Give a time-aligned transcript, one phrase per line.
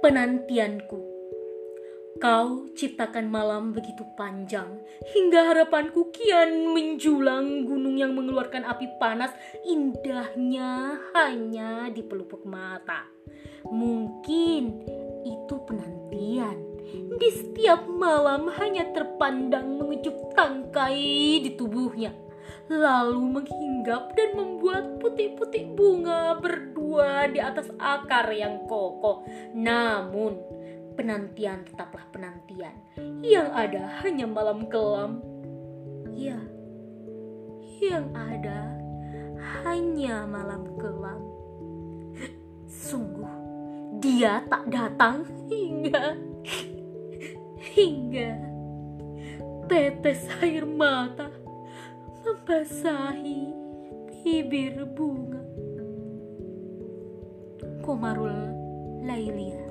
[0.00, 0.96] penantianku.
[2.20, 4.80] Kau ciptakan malam begitu panjang
[5.12, 9.32] hingga harapanku kian menjulang gunung yang mengeluarkan api panas
[9.64, 13.08] indahnya hanya di pelupuk mata.
[13.68, 14.84] Mungkin
[15.24, 16.56] itu penantian.
[17.20, 22.12] Di setiap malam hanya terpandang mengecup tangkai di tubuhnya
[22.70, 26.38] lalu menghinggap dan membuat putih-putih bunga
[26.90, 29.22] berdua di atas akar yang kokoh.
[29.54, 30.34] Namun,
[30.98, 32.74] penantian tetaplah penantian.
[33.22, 35.22] Yang ada hanya malam kelam.
[36.10, 36.42] Ya,
[37.78, 38.74] yang ada
[39.62, 41.22] hanya malam kelam.
[42.66, 43.38] Sungguh,
[44.02, 46.18] dia tak datang hingga
[47.70, 48.34] hingga
[49.70, 51.30] tetes air mata
[52.26, 53.54] membasahi
[54.10, 55.59] bibir bunga.
[57.82, 58.36] Komarul
[59.04, 59.69] Lailia.